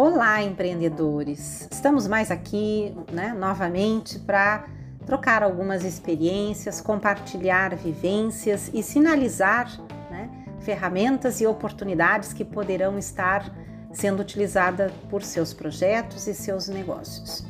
Olá, 0.00 0.40
empreendedores! 0.44 1.68
Estamos 1.72 2.06
mais 2.06 2.30
aqui, 2.30 2.94
né, 3.12 3.34
novamente 3.36 4.16
para 4.16 4.64
trocar 5.04 5.42
algumas 5.42 5.82
experiências, 5.82 6.80
compartilhar 6.80 7.74
vivências 7.74 8.70
e 8.72 8.80
sinalizar 8.80 9.68
né, 10.08 10.30
ferramentas 10.60 11.40
e 11.40 11.48
oportunidades 11.48 12.32
que 12.32 12.44
poderão 12.44 12.96
estar 12.96 13.52
sendo 13.92 14.20
utilizadas 14.20 14.92
por 15.10 15.20
seus 15.24 15.52
projetos 15.52 16.28
e 16.28 16.32
seus 16.32 16.68
negócios. 16.68 17.44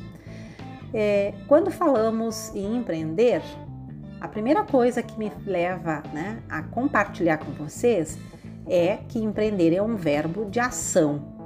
É, 0.91 1.35
quando 1.47 1.69
falamos 1.69 2.51
em 2.55 2.77
empreender, 2.77 3.43
a 4.19 4.27
primeira 4.27 4.63
coisa 4.63 5.03
que 5.03 5.19
me 5.19 5.31
leva 5.45 6.01
né, 6.11 6.41
a 6.49 6.63
compartilhar 6.63 7.37
com 7.37 7.51
vocês 7.51 8.17
é 8.67 8.97
que 9.07 9.19
empreender 9.19 9.71
é 9.75 9.83
um 9.83 9.95
verbo 9.95 10.45
de 10.45 10.59
ação. 10.59 11.37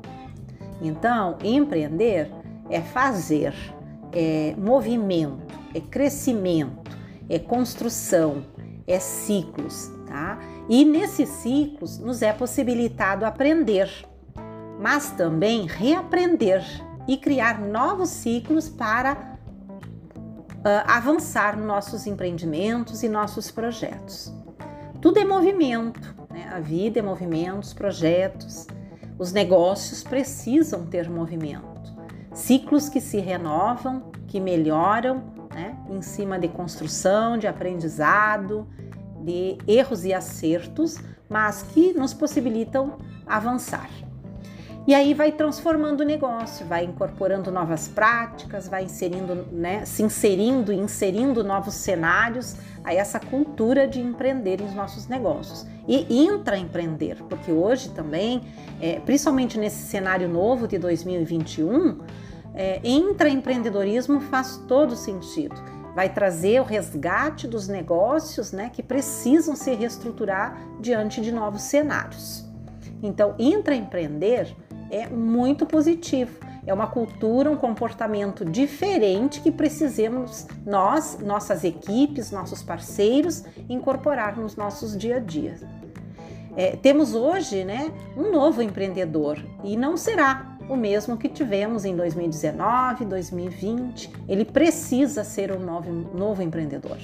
Então, 0.84 1.38
empreender 1.42 2.30
é 2.70 2.82
fazer, 2.82 3.56
é 4.12 4.54
movimento, 4.58 5.58
é 5.74 5.80
crescimento, 5.80 6.92
é 7.30 7.40
construção, 7.40 8.46
é 8.86 9.00
ciclos, 9.00 9.90
tá? 10.06 10.38
E 10.68 10.84
nesses 10.84 11.30
ciclos 11.30 11.98
nos 11.98 12.22
é 12.22 12.34
possibilitado 12.34 13.26
aprender, 13.26 13.90
mas 14.78 15.12
também 15.12 15.66
reaprender 15.66 16.64
e 17.08 17.16
criar 17.18 17.62
novos 17.62 18.10
ciclos 18.10 18.68
para 18.68 19.14
uh, 19.14 20.84
avançar 20.86 21.56
nos 21.56 21.66
nossos 21.66 22.06
empreendimentos 22.06 23.04
e 23.04 23.10
nossos 23.10 23.50
projetos. 23.52 24.34
Tudo 25.02 25.18
é 25.18 25.26
movimento, 25.26 26.14
né? 26.30 26.50
a 26.54 26.60
vida 26.60 27.00
é 27.00 27.02
movimento, 27.02 27.60
os 27.60 27.74
projetos, 27.74 28.68
os 29.18 29.32
negócios 29.32 30.04
precisam 30.04 30.86
ter 30.86 31.10
movimento. 31.10 31.94
Ciclos 32.34 32.90
que 32.90 33.00
se 33.00 33.20
renovam, 33.20 34.12
que 34.28 34.40
melhoram, 34.40 35.24
né? 35.54 35.78
em 35.90 36.02
cima 36.02 36.40
de 36.40 36.48
construção, 36.48 37.38
de 37.38 37.48
aprendizado, 37.48 38.68
de 39.24 39.58
erros 39.68 40.04
e 40.04 40.14
acertos, 40.14 40.98
mas 41.30 41.64
que 41.64 41.94
nos 41.94 42.14
possibilitam 42.14 42.98
avançar. 43.26 43.90
E 44.86 44.94
aí 44.94 45.14
vai 45.14 45.32
transformando 45.32 46.02
o 46.02 46.04
negócio, 46.04 46.66
vai 46.66 46.84
incorporando 46.84 47.50
novas 47.50 47.88
práticas, 47.88 48.68
vai 48.68 48.84
inserindo, 48.84 49.48
né, 49.50 49.86
se 49.86 50.04
inserindo 50.04 50.74
e 50.74 50.76
inserindo 50.76 51.42
novos 51.42 51.74
cenários 51.76 52.58
a 52.84 52.94
essa 52.94 53.18
cultura 53.18 53.88
de 53.88 54.02
empreender 54.02 54.62
nos 54.62 54.74
nossos 54.74 55.08
negócios. 55.08 55.66
E 55.88 56.26
intraempreender, 56.26 57.24
porque 57.30 57.50
hoje 57.50 57.92
também, 57.92 58.42
é, 58.82 59.00
principalmente 59.00 59.58
nesse 59.58 59.84
cenário 59.84 60.28
novo 60.28 60.68
de 60.68 60.78
2021, 60.78 62.00
é, 62.54 62.82
intraempreendedorismo 62.84 64.20
faz 64.20 64.58
todo 64.68 64.98
sentido. 64.98 65.56
Vai 65.96 66.10
trazer 66.10 66.60
o 66.60 66.66
resgate 66.66 67.48
dos 67.48 67.70
negócios 67.70 68.52
né, 68.52 68.70
que 68.70 68.84
precisam 68.84 69.56
se 69.56 69.74
reestruturar 69.74 70.58
diante 70.82 71.22
de 71.22 71.32
novos 71.32 71.62
cenários. 71.62 72.46
Então, 73.04 73.36
intraempreender 73.38 74.56
é 74.94 75.08
muito 75.08 75.66
positivo. 75.66 76.40
É 76.66 76.74
uma 76.74 76.88
cultura, 76.88 77.50
um 77.50 77.58
comportamento 77.58 78.46
diferente 78.46 79.42
que 79.42 79.52
precisamos 79.52 80.48
nós, 80.66 81.18
nossas 81.20 81.64
equipes, 81.64 82.32
nossos 82.32 82.62
parceiros, 82.62 83.44
incorporar 83.68 84.38
nos 84.38 84.56
nossos 84.56 84.96
dia 84.96 85.18
a 85.18 85.20
dia. 85.20 85.60
É, 86.56 86.76
temos 86.76 87.16
hoje 87.16 87.66
né, 87.66 87.92
um 88.16 88.32
novo 88.32 88.62
empreendedor 88.62 89.44
e 89.64 89.76
não 89.76 89.98
será 89.98 90.56
o 90.70 90.76
mesmo 90.76 91.18
que 91.18 91.28
tivemos 91.28 91.84
em 91.84 91.96
2019, 91.96 93.06
2020. 93.06 94.12
Ele 94.30 94.46
precisa 94.46 95.24
ser 95.24 95.52
um 95.52 95.60
novo, 95.60 95.92
novo 95.92 96.42
empreendedor. 96.44 96.98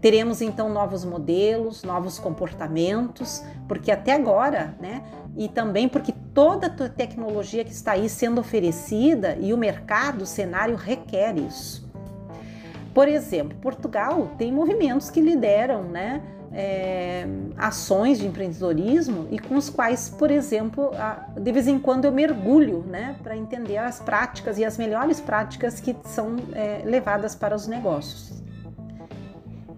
Teremos 0.00 0.40
então 0.40 0.68
novos 0.68 1.04
modelos, 1.04 1.82
novos 1.82 2.18
comportamentos, 2.18 3.42
porque 3.66 3.90
até 3.90 4.12
agora, 4.12 4.74
né, 4.80 5.02
e 5.36 5.48
também 5.48 5.88
porque 5.88 6.12
toda 6.32 6.66
a 6.66 6.88
tecnologia 6.88 7.64
que 7.64 7.72
está 7.72 7.92
aí 7.92 8.08
sendo 8.08 8.40
oferecida 8.40 9.36
e 9.40 9.52
o 9.52 9.58
mercado, 9.58 10.22
o 10.22 10.26
cenário 10.26 10.76
requer 10.76 11.36
isso. 11.36 11.88
Por 12.94 13.08
exemplo, 13.08 13.56
Portugal 13.60 14.30
tem 14.38 14.52
movimentos 14.52 15.10
que 15.10 15.20
lideram, 15.20 15.82
né, 15.84 16.22
é, 16.52 17.26
ações 17.56 18.18
de 18.18 18.26
empreendedorismo 18.26 19.28
e 19.30 19.38
com 19.38 19.56
os 19.56 19.68
quais, 19.68 20.08
por 20.08 20.30
exemplo, 20.30 20.90
de 21.36 21.52
vez 21.52 21.68
em 21.68 21.78
quando 21.78 22.04
eu 22.06 22.12
mergulho 22.12 22.84
né, 22.86 23.16
para 23.22 23.36
entender 23.36 23.76
as 23.76 24.00
práticas 24.00 24.58
e 24.58 24.64
as 24.64 24.78
melhores 24.78 25.20
práticas 25.20 25.80
que 25.80 25.94
são 26.04 26.36
é, 26.52 26.82
levadas 26.84 27.34
para 27.34 27.54
os 27.54 27.66
negócios. 27.66 28.37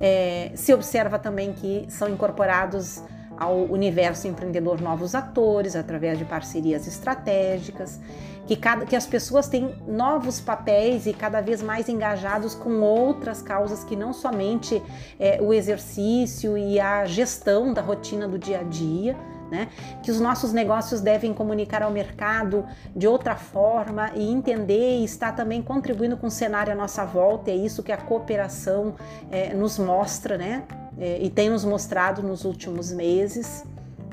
É, 0.00 0.52
se 0.54 0.72
observa 0.72 1.18
também 1.18 1.52
que 1.52 1.84
são 1.88 2.08
incorporados 2.08 3.02
ao 3.40 3.56
universo 3.64 4.28
empreendedor 4.28 4.80
novos 4.80 5.14
atores 5.14 5.74
através 5.74 6.18
de 6.18 6.26
parcerias 6.26 6.86
estratégicas, 6.86 7.98
que, 8.46 8.56
cada, 8.56 8.84
que 8.84 8.96
as 8.96 9.06
pessoas 9.06 9.48
têm 9.48 9.74
novos 9.86 10.40
papéis 10.40 11.06
e 11.06 11.12
cada 11.12 11.40
vez 11.40 11.62
mais 11.62 11.88
engajados 11.88 12.54
com 12.54 12.80
outras 12.80 13.40
causas 13.40 13.84
que 13.84 13.96
não 13.96 14.12
somente 14.12 14.82
é, 15.18 15.38
o 15.40 15.54
exercício 15.54 16.58
e 16.58 16.78
a 16.78 17.06
gestão 17.06 17.72
da 17.72 17.80
rotina 17.80 18.26
do 18.26 18.38
dia 18.38 18.60
a 18.60 18.62
dia, 18.62 19.16
né? 19.50 19.68
Que 20.02 20.10
os 20.10 20.20
nossos 20.20 20.52
negócios 20.52 21.00
devem 21.00 21.34
comunicar 21.34 21.82
ao 21.82 21.90
mercado 21.90 22.64
de 22.94 23.06
outra 23.06 23.36
forma 23.36 24.10
e 24.14 24.30
entender 24.30 25.00
e 25.00 25.04
estar 25.04 25.32
também 25.32 25.60
contribuindo 25.62 26.16
com 26.16 26.28
o 26.28 26.30
cenário 26.30 26.72
à 26.72 26.76
nossa 26.76 27.04
volta. 27.04 27.50
É 27.50 27.56
isso 27.56 27.82
que 27.82 27.92
a 27.92 27.96
cooperação 27.96 28.94
é, 29.30 29.52
nos 29.54 29.78
mostra, 29.78 30.38
né? 30.38 30.62
É, 30.98 31.18
e 31.22 31.30
tem 31.30 31.50
nos 31.50 31.64
mostrado 31.64 32.22
nos 32.22 32.44
últimos 32.44 32.92
meses 32.92 33.64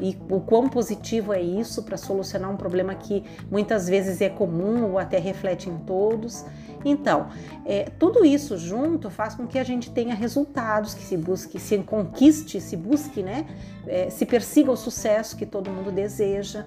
e 0.02 0.18
o 0.30 0.40
quão 0.40 0.70
positivo 0.70 1.34
é 1.34 1.42
isso 1.42 1.84
para 1.84 1.98
solucionar 1.98 2.52
um 2.52 2.58
problema 2.58 2.94
que 2.94 3.24
muitas 3.50 3.88
vezes 3.88 4.22
é 4.22 4.30
comum 4.30 4.92
ou 4.92 5.00
até 5.00 5.18
reflete 5.18 5.70
em 5.70 5.78
todos. 5.80 6.46
Então, 6.86 7.30
é, 7.66 7.90
tudo 7.98 8.26
isso 8.26 8.58
junto 8.58 9.10
faz 9.10 9.36
com 9.36 9.48
que 9.48 9.60
a 9.60 9.64
gente 9.64 9.92
tenha 9.92 10.14
resultados, 10.14 10.94
que 10.94 11.04
se 11.04 11.18
busque, 11.18 11.60
se 11.60 11.78
conquiste, 11.80 12.62
se 12.62 12.76
busque, 12.78 13.22
né? 13.24 13.46
É, 13.86 14.10
se 14.10 14.26
persiga 14.26 14.72
o 14.72 14.78
sucesso 14.78 15.36
que 15.38 15.46
todo 15.46 15.70
mundo 15.70 15.92
deseja, 15.92 16.66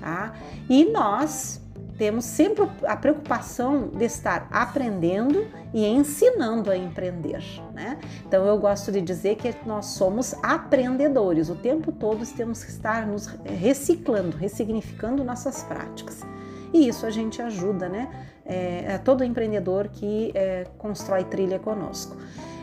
tá? 0.00 0.34
E 0.68 0.84
nós 0.84 1.60
temos 2.00 2.24
sempre 2.24 2.66
a 2.86 2.96
preocupação 2.96 3.88
de 3.88 4.06
estar 4.06 4.48
aprendendo 4.50 5.46
e 5.74 5.84
ensinando 5.84 6.70
a 6.70 6.76
empreender. 6.76 7.44
Né? 7.74 7.98
Então 8.26 8.46
eu 8.46 8.56
gosto 8.58 8.90
de 8.90 9.02
dizer 9.02 9.36
que 9.36 9.54
nós 9.66 9.84
somos 9.84 10.34
aprendedores, 10.42 11.50
o 11.50 11.54
tempo 11.54 11.92
todo 11.92 12.24
temos 12.34 12.64
que 12.64 12.70
estar 12.70 13.06
nos 13.06 13.26
reciclando, 13.44 14.34
ressignificando 14.34 15.22
nossas 15.22 15.62
práticas. 15.62 16.22
E 16.72 16.88
isso 16.88 17.06
a 17.06 17.10
gente 17.10 17.40
ajuda, 17.42 17.88
né? 17.88 18.08
É, 18.44 18.84
é 18.88 18.98
todo 18.98 19.24
empreendedor 19.24 19.88
que 19.88 20.32
é, 20.34 20.66
constrói 20.78 21.24
trilha 21.24 21.58
conosco. 21.58 22.16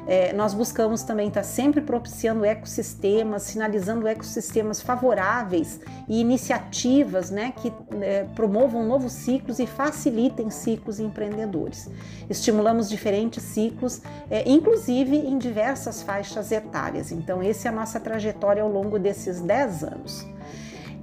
É, 0.08 0.32
nós 0.32 0.54
buscamos 0.54 1.04
também 1.04 1.28
estar 1.28 1.44
sempre 1.44 1.82
propiciando 1.82 2.46
ecossistemas, 2.46 3.44
sinalizando 3.44 4.08
ecossistemas 4.08 4.82
favoráveis 4.82 5.82
e 6.08 6.22
iniciativas 6.22 7.30
né, 7.30 7.54
que 7.58 7.74
é, 8.00 8.24
promovam 8.34 8.86
novos 8.86 9.12
ciclos 9.12 9.60
e 9.60 9.68
facilitem 9.68 10.50
ciclos 10.50 10.98
empreendedores. 11.02 11.90
Estimulamos 12.30 12.88
diferentes 12.88 13.44
ciclos, 13.44 14.02
é, 14.32 14.50
inclusive 14.50 15.18
em 15.18 15.38
diversas 15.38 16.02
faixas 16.02 16.54
etárias. 16.54 17.12
Então, 17.12 17.44
essa 17.44 17.68
é 17.68 17.70
a 17.70 17.76
nossa 17.76 18.00
trajetória 18.00 18.64
ao 18.64 18.72
longo 18.72 18.98
desses 18.98 19.42
10 19.42 19.84
anos. 19.84 20.26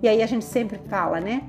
E 0.02 0.08
aí 0.08 0.22
a 0.22 0.26
gente 0.26 0.46
sempre 0.46 0.80
fala, 0.88 1.20
né? 1.20 1.42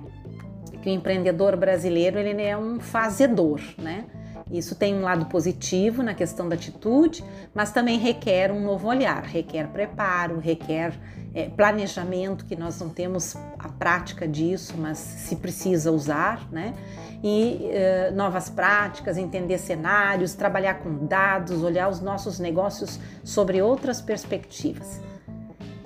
Que 0.86 0.92
o 0.92 0.94
empreendedor 0.94 1.58
brasileiro 1.58 2.20
ele 2.20 2.44
é 2.44 2.56
um 2.56 2.80
fazedor, 2.80 3.60
né? 3.76 4.06
Isso 4.52 4.76
tem 4.76 4.94
um 4.94 5.02
lado 5.02 5.26
positivo 5.26 6.04
na 6.04 6.14
questão 6.14 6.48
da 6.48 6.54
atitude, 6.54 7.24
mas 7.56 7.72
também 7.72 7.98
requer 7.98 8.52
um 8.52 8.64
novo 8.64 8.88
olhar, 8.88 9.24
requer 9.24 9.68
preparo, 9.70 10.38
requer 10.38 10.94
é, 11.34 11.50
planejamento, 11.50 12.46
que 12.46 12.56
nós 12.56 12.80
não 12.80 12.90
temos 12.90 13.36
a 13.58 13.68
prática 13.68 14.28
disso, 14.28 14.76
mas 14.78 15.00
se 15.00 15.38
precisa 15.38 15.92
usar, 15.92 16.48
né? 16.52 16.76
E 17.24 17.68
é, 17.72 18.12
novas 18.12 18.48
práticas, 18.48 19.18
entender 19.18 19.58
cenários, 19.58 20.36
trabalhar 20.36 20.76
com 20.76 21.08
dados, 21.08 21.64
olhar 21.64 21.90
os 21.90 22.00
nossos 22.00 22.38
negócios 22.38 23.00
sobre 23.24 23.60
outras 23.60 24.00
perspectivas. 24.00 25.02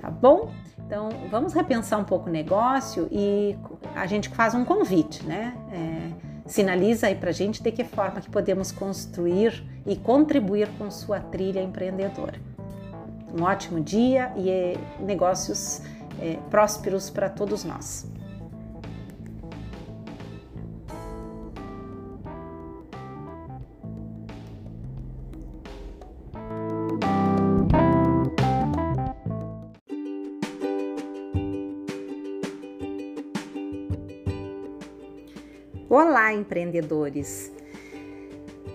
Tá 0.01 0.11
bom? 0.11 0.51
Então, 0.89 1.09
vamos 1.29 1.53
repensar 1.53 1.99
um 1.99 2.03
pouco 2.03 2.31
o 2.31 2.33
negócio 2.33 3.07
e 3.11 3.55
a 3.95 4.07
gente 4.07 4.27
faz 4.29 4.55
um 4.55 4.65
convite, 4.65 5.23
né? 5.23 5.55
É, 5.71 6.29
Sinaliza 6.47 7.05
aí 7.05 7.13
para 7.13 7.29
a 7.29 7.31
gente 7.31 7.61
de 7.61 7.71
que 7.71 7.83
forma 7.83 8.19
que 8.19 8.27
podemos 8.27 8.71
construir 8.71 9.63
e 9.85 9.95
contribuir 9.95 10.67
com 10.79 10.89
sua 10.89 11.19
trilha 11.19 11.61
empreendedora. 11.61 12.41
Um 13.31 13.43
ótimo 13.43 13.79
dia 13.79 14.33
e 14.35 14.49
eh, 14.49 14.77
negócios 14.99 15.83
é, 16.19 16.39
prósperos 16.49 17.11
para 17.11 17.29
todos 17.29 17.63
nós. 17.63 18.07
Olá, 35.91 36.31
empreendedores! 36.31 37.51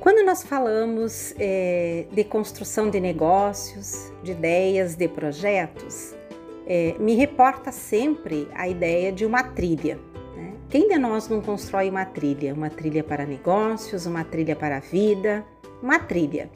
Quando 0.00 0.26
nós 0.26 0.42
falamos 0.42 1.32
é, 1.38 2.06
de 2.10 2.24
construção 2.24 2.90
de 2.90 2.98
negócios, 2.98 4.12
de 4.24 4.32
ideias, 4.32 4.96
de 4.96 5.06
projetos, 5.06 6.12
é, 6.66 6.96
me 6.98 7.14
reporta 7.14 7.70
sempre 7.70 8.48
a 8.52 8.66
ideia 8.66 9.12
de 9.12 9.24
uma 9.24 9.44
trilha. 9.44 9.96
Né? 10.36 10.54
Quem 10.68 10.88
de 10.88 10.98
nós 10.98 11.28
não 11.28 11.40
constrói 11.40 11.88
uma 11.88 12.04
trilha? 12.04 12.52
Uma 12.52 12.68
trilha 12.68 13.04
para 13.04 13.24
negócios, 13.24 14.06
uma 14.06 14.24
trilha 14.24 14.56
para 14.56 14.78
a 14.78 14.80
vida, 14.80 15.46
uma 15.80 16.00
trilha. 16.00 16.50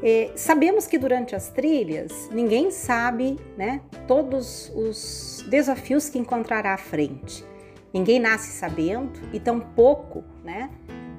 É, 0.00 0.30
sabemos 0.36 0.86
que 0.86 0.96
durante 0.96 1.34
as 1.34 1.48
trilhas 1.48 2.30
ninguém 2.30 2.70
sabe 2.70 3.36
né, 3.56 3.80
todos 4.06 4.70
os 4.76 5.44
desafios 5.50 6.08
que 6.08 6.16
encontrará 6.16 6.74
à 6.74 6.78
frente. 6.78 7.44
Ninguém 7.92 8.18
nasce 8.18 8.52
sabendo 8.52 9.18
e 9.32 9.40
tampouco 9.40 10.22
né, 10.44 10.70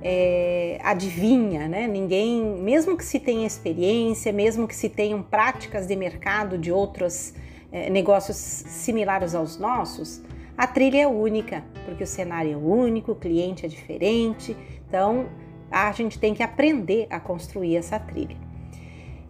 é, 0.01 0.79
adivinha, 0.83 1.67
né? 1.67 1.87
Ninguém, 1.87 2.43
mesmo 2.61 2.95
que 2.95 3.03
se 3.03 3.19
tenha 3.19 3.45
experiência, 3.45 4.31
mesmo 4.31 4.67
que 4.67 4.75
se 4.75 4.89
tenham 4.89 5.21
práticas 5.21 5.87
de 5.87 5.95
mercado 5.95 6.57
de 6.57 6.71
outros 6.71 7.33
é, 7.71 7.89
negócios 7.89 8.37
similares 8.37 9.35
aos 9.35 9.57
nossos, 9.57 10.21
a 10.57 10.67
trilha 10.67 11.03
é 11.03 11.07
única, 11.07 11.63
porque 11.85 12.03
o 12.03 12.07
cenário 12.07 12.53
é 12.53 12.57
único, 12.57 13.13
o 13.13 13.15
cliente 13.15 13.65
é 13.65 13.69
diferente, 13.69 14.55
então 14.87 15.27
a 15.71 15.91
gente 15.91 16.19
tem 16.19 16.33
que 16.33 16.43
aprender 16.43 17.07
a 17.09 17.19
construir 17.19 17.77
essa 17.77 17.99
trilha. 17.99 18.35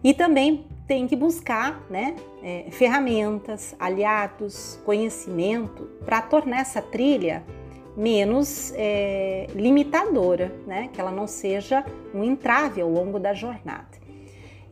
E 0.02 0.14
também 0.14 0.66
tem 0.86 1.06
que 1.06 1.14
buscar 1.14 1.86
né, 1.90 2.16
é, 2.42 2.66
ferramentas, 2.70 3.74
aliados, 3.78 4.78
conhecimento 4.84 5.84
para 6.04 6.22
tornar 6.22 6.60
essa 6.60 6.80
trilha 6.80 7.44
menos 7.96 8.72
é, 8.76 9.46
limitadora, 9.54 10.54
né, 10.66 10.88
que 10.92 11.00
ela 11.00 11.10
não 11.10 11.26
seja 11.26 11.84
um 12.14 12.24
entrave 12.24 12.80
ao 12.80 12.88
longo 12.88 13.18
da 13.18 13.34
jornada. 13.34 13.98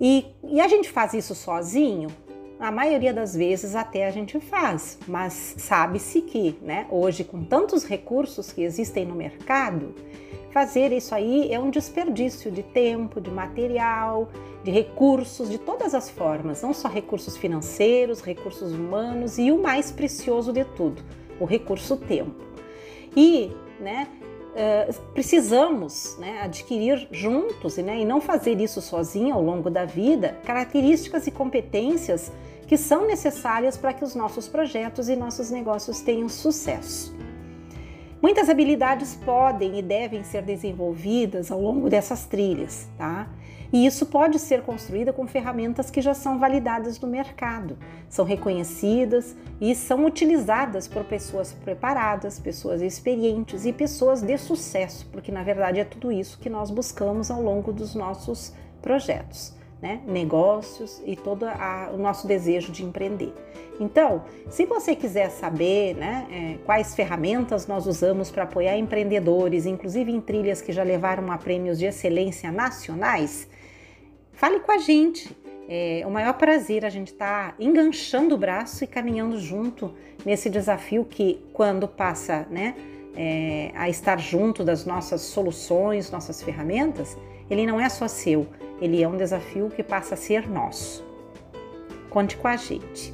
E, 0.01 0.27
e 0.45 0.61
a 0.61 0.69
gente 0.69 0.89
faz 0.89 1.13
isso 1.15 1.35
sozinho? 1.35 2.09
A 2.61 2.73
maioria 2.73 3.13
das 3.13 3.37
vezes 3.37 3.77
até 3.77 4.07
a 4.07 4.11
gente 4.11 4.41
faz, 4.41 4.99
mas 5.07 5.55
sabe-se 5.59 6.23
que, 6.23 6.59
né, 6.63 6.87
hoje 6.91 7.23
com 7.23 7.45
tantos 7.45 7.85
recursos 7.85 8.53
que 8.53 8.63
existem 8.63 9.05
no 9.05 9.15
mercado, 9.15 9.95
fazer 10.51 10.93
isso 10.93 11.15
aí 11.15 11.53
é 11.53 11.59
um 11.59 11.71
desperdício 11.71 12.51
de 12.51 12.63
tempo, 12.63 13.21
de 13.21 13.31
material, 13.31 14.29
de 14.65 14.71
recursos, 14.71 15.49
de 15.49 15.59
todas 15.59 15.95
as 15.95 16.11
formas, 16.11 16.63
não 16.63 16.75
só 16.75 16.89
recursos 16.89 17.37
financeiros, 17.37 18.21
recursos 18.21 18.73
humanos 18.73 19.39
e 19.39 19.51
o 19.51 19.61
mais 19.61 19.93
precioso 19.93 20.53
de 20.53 20.65
tudo, 20.65 21.03
o 21.39 21.45
recurso 21.45 21.97
tempo. 21.97 22.35
E, 23.17 23.51
né, 23.81 24.09
Uh, 24.49 24.93
precisamos 25.13 26.17
né, 26.19 26.41
adquirir 26.43 27.07
juntos 27.13 27.77
né, 27.77 28.01
e 28.01 28.05
não 28.05 28.21
fazer 28.21 28.61
isso 28.61 28.81
sozinho 28.81 29.33
ao 29.33 29.43
longo 29.43 29.71
da 29.71 29.85
vida 29.85 30.37
características 30.43 31.29
e 31.29 31.31
competências 31.31 32.33
que 32.67 32.77
são 32.77 33.07
necessárias 33.07 33.77
para 33.77 33.93
que 33.93 34.03
os 34.03 34.17
nossos 34.17 34.49
projetos 34.49 35.09
e 35.09 35.15
nossos 35.15 35.51
negócios 35.51 36.01
tenham 36.01 36.29
sucesso. 36.29 37.15
Muitas 38.21 38.49
habilidades 38.49 39.15
podem 39.15 39.79
e 39.79 39.83
devem 39.83 40.25
ser 40.25 40.43
desenvolvidas 40.43 41.53
ao 41.53 41.61
longo 41.61 41.89
dessas 41.89 42.25
trilhas, 42.27 42.89
tá? 42.99 43.29
E 43.73 43.87
isso 43.87 44.07
pode 44.07 44.41
ser 44.41 44.63
construído 44.63 45.13
com 45.13 45.27
ferramentas 45.27 45.89
que 45.89 46.01
já 46.01 46.15
são 46.15 46.39
validadas 46.39 46.99
no 46.99 47.07
mercado, 47.07 47.79
são 48.09 48.25
reconhecidas 48.25 49.37
e 49.61 49.73
são 49.75 50.05
utilizadas 50.05 50.89
por 50.89 51.05
pessoas 51.05 51.53
preparadas, 51.53 52.41
pessoas 52.41 52.83
experientes 52.83 53.65
e 53.65 53.73
pessoas 53.73 54.21
de 54.21 54.37
sucesso, 54.37 55.07
porque 55.13 55.31
na 55.31 55.45
verdade 55.45 55.79
é 55.79 55.85
tudo 55.85 56.11
isso 56.11 56.39
que 56.41 56.51
nós 56.51 56.71
buscamos 56.71 57.31
ao 57.31 57.41
longo 57.41 57.73
dos 57.73 57.95
nossos 57.95 58.53
projetos 58.83 59.58
né? 59.81 60.01
negócios 60.07 61.03
e 61.05 61.15
todo 61.15 61.45
a, 61.45 61.91
o 61.93 61.97
nosso 61.97 62.27
desejo 62.27 62.73
de 62.73 62.85
empreender. 62.85 63.33
Então, 63.81 64.25
se 64.51 64.67
você 64.67 64.97
quiser 64.97 65.31
saber 65.31 65.95
né, 65.95 66.27
é, 66.31 66.65
quais 66.65 66.95
ferramentas 66.95 67.67
nós 67.67 67.87
usamos 67.87 68.31
para 68.31 68.43
apoiar 68.43 68.77
empreendedores, 68.77 69.67
inclusive 69.67 70.11
em 70.11 70.21
trilhas 70.21 70.61
que 70.61 70.73
já 70.73 70.83
levaram 70.83 71.31
a 71.31 71.39
prêmios 71.39 71.79
de 71.79 71.87
excelência 71.87 72.51
nacionais, 72.51 73.49
fale 74.33 74.61
com 74.61 74.73
a 74.73 74.79
gente. 74.79 75.37
É 75.71 76.03
o 76.07 76.11
maior 76.11 76.33
prazer 76.33 76.85
a 76.85 76.89
gente 76.89 77.13
estar 77.13 77.51
tá 77.51 77.55
enganchando 77.61 78.35
o 78.35 78.39
braço 78.39 78.83
e 78.83 78.87
caminhando 78.87 79.39
junto 79.39 79.93
nesse 80.25 80.49
desafio 80.49 81.05
que, 81.05 81.45
quando 81.53 81.87
passa 81.87 82.49
né, 82.51 82.75
é, 83.15 83.71
a 83.75 83.89
estar 83.89 84.19
junto 84.19 84.65
das 84.65 84.87
nossas 84.87 85.21
soluções, 85.21 86.11
nossas 86.11 86.43
ferramentas, 86.43 87.19
ele 87.51 87.67
não 87.67 87.81
é 87.81 87.89
só 87.89 88.09
seu, 88.09 88.47
ele 88.81 89.03
é 89.03 89.09
um 89.09 89.17
desafio 89.17 89.71
que 89.71 89.83
passa 89.83 90.15
a 90.15 90.17
ser 90.17 90.49
nosso. 90.49 91.05
Conte 92.09 92.37
com 92.37 92.49
a 92.49 92.57
gente. 92.57 93.13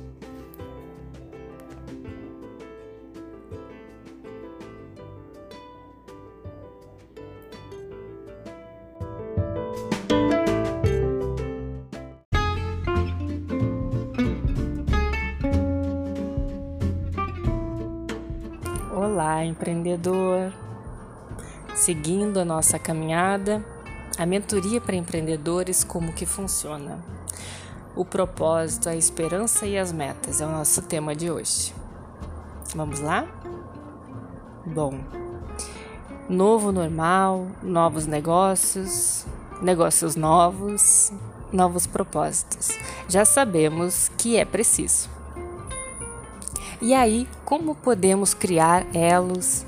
Olá, 18.94 19.44
empreendedor! 19.44 20.52
Seguindo 21.74 22.38
a 22.38 22.44
nossa 22.44 22.78
caminhada, 22.78 23.64
a 24.16 24.24
mentoria 24.24 24.80
para 24.80 24.94
empreendedores, 24.94 25.82
como 25.82 26.12
que 26.12 26.24
funciona? 26.24 26.98
O 27.96 28.04
propósito, 28.04 28.88
a 28.88 28.96
esperança 28.96 29.66
e 29.66 29.78
as 29.78 29.92
metas 29.92 30.40
é 30.40 30.46
o 30.46 30.50
nosso 30.50 30.82
tema 30.82 31.14
de 31.14 31.30
hoje. 31.30 31.74
Vamos 32.74 33.00
lá? 33.00 33.26
Bom, 34.66 34.98
novo 36.28 36.72
normal, 36.72 37.46
novos 37.62 38.06
negócios, 38.06 39.26
negócios 39.60 40.16
novos, 40.16 41.12
novos 41.52 41.86
propósitos. 41.86 42.70
Já 43.08 43.24
sabemos 43.24 44.10
que 44.16 44.36
é 44.36 44.44
preciso. 44.44 45.08
E 46.80 46.94
aí, 46.94 47.28
como 47.44 47.74
podemos 47.74 48.34
criar 48.34 48.86
elos 48.94 49.64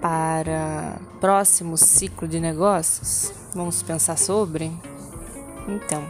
para 0.00 0.96
próximo 1.20 1.76
ciclo 1.76 2.28
de 2.28 2.40
negócios? 2.40 3.32
Vamos 3.58 3.82
pensar 3.82 4.16
sobre? 4.16 4.70
Então, 5.66 6.08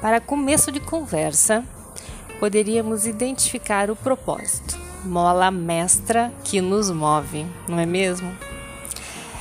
para 0.00 0.20
começo 0.20 0.70
de 0.70 0.78
conversa, 0.78 1.64
poderíamos 2.38 3.08
identificar 3.08 3.90
o 3.90 3.96
propósito, 3.96 4.78
mola 5.04 5.50
mestra 5.50 6.32
que 6.44 6.60
nos 6.60 6.92
move, 6.92 7.44
não 7.66 7.76
é 7.76 7.84
mesmo? 7.84 8.32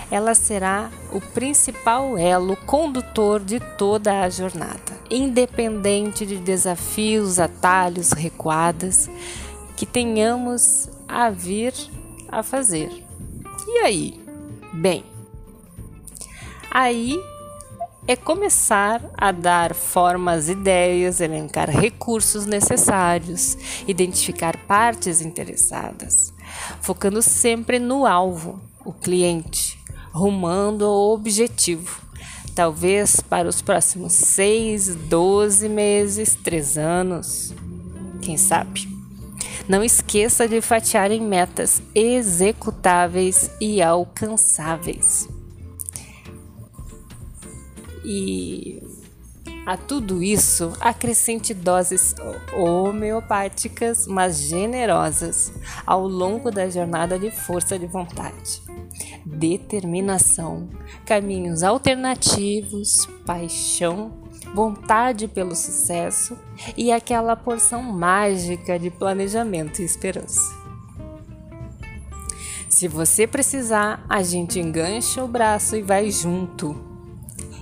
Ela 0.10 0.34
será 0.34 0.90
o 1.14 1.22
principal 1.22 2.18
elo 2.18 2.58
condutor 2.58 3.42
de 3.42 3.60
toda 3.60 4.22
a 4.22 4.30
jornada, 4.32 4.98
independente 5.08 6.26
de 6.26 6.38
desafios, 6.38 7.38
atalhos, 7.38 8.12
recuadas 8.12 9.08
que 9.78 9.86
tenhamos 9.86 10.90
a 11.08 11.30
vir 11.30 11.76
a 12.28 12.42
fazer. 12.42 12.90
E 13.68 13.78
aí? 13.78 14.20
Bem, 14.74 15.11
aí 16.72 17.22
é 18.08 18.16
começar 18.16 19.04
a 19.16 19.32
dar 19.32 19.76
formas, 19.76 20.50
ideias, 20.50 21.20
elencar 21.20 21.70
recursos 21.70 22.46
necessários, 22.46 23.58
identificar 23.88 24.58
partes 24.66 25.22
interessadas, 25.22 26.34
focando 26.82 27.22
sempre 27.22 27.78
no 27.78 28.06
alvo, 28.06 28.60
o 28.84 28.92
cliente, 28.92 29.78
rumando 30.12 30.86
ao 30.86 31.12
objetivo. 31.12 32.02
Talvez 32.56 33.20
para 33.22 33.48
os 33.48 33.62
próximos 33.62 34.14
6, 34.14 34.96
12 34.96 35.70
meses, 35.70 36.36
3 36.44 36.78
anos, 36.78 37.54
quem 38.22 38.38
sabe? 38.38 38.90
Não 39.70 39.84
esqueça 39.84 40.48
de 40.48 40.60
fatiar 40.60 41.12
em 41.12 41.22
metas 41.22 41.82
executáveis 41.96 43.52
e 43.62 43.82
alcançáveis. 43.82 45.30
E 48.04 48.82
a 49.66 49.78
tudo 49.78 50.24
isso, 50.24 50.74
acrescente 50.80 51.54
doses 51.54 52.16
homeopáticas, 52.54 54.08
mas 54.08 54.40
generosas, 54.40 55.54
ao 55.86 56.08
longo 56.08 56.50
da 56.50 56.70
jornada 56.70 57.20
de 57.20 57.30
força 57.30 57.78
de 57.78 57.86
vontade, 57.86 58.62
determinação, 59.26 60.68
caminhos 61.06 61.62
alternativos, 61.62 63.08
paixão 63.26 64.20
vontade 64.54 65.28
pelo 65.28 65.56
sucesso 65.56 66.38
e 66.76 66.92
aquela 66.92 67.36
porção 67.36 67.82
mágica 67.82 68.78
de 68.78 68.90
planejamento 68.90 69.82
e 69.82 69.86
esperança. 69.86 70.42
Se 72.68 72.88
você 72.88 73.28
precisar, 73.28 74.04
a 74.10 74.24
gente 74.24 74.60
engancha 74.60 75.24
o 75.24 75.28
braço 75.28 75.76
e 75.76 75.82
vai 75.82 76.10
junto. 76.10 76.91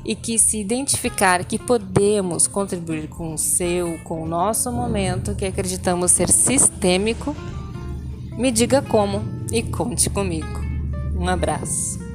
E 0.09 0.15
que 0.15 0.39
se 0.39 0.59
identificar 0.59 1.45
que 1.45 1.59
podemos 1.59 2.47
contribuir 2.47 3.07
com 3.09 3.35
o 3.35 3.37
seu, 3.37 3.99
com 3.99 4.23
o 4.23 4.27
nosso 4.27 4.71
momento, 4.71 5.35
que 5.35 5.45
acreditamos 5.45 6.09
ser 6.09 6.31
sistêmico, 6.31 7.35
me 8.35 8.51
diga 8.51 8.81
como 8.81 9.21
e 9.51 9.61
conte 9.61 10.09
comigo. 10.09 10.47
Um 11.15 11.29
abraço. 11.29 12.08